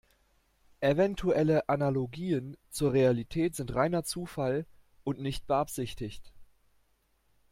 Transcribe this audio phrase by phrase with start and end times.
[0.81, 4.65] Eventuelle Analogien zur Realität sind reiner Zufall
[5.03, 6.33] und nicht beabsichtigt.